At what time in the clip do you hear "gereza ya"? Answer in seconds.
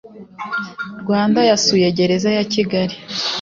1.97-2.43